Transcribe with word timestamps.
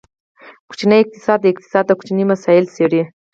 کوچنی 0.67 0.97
اقتصاد، 1.01 1.39
د 1.41 1.45
اقتصاد 1.53 1.85
کوچني 1.99 2.23
مسایل 2.31 2.65
څیړي. 2.75 3.01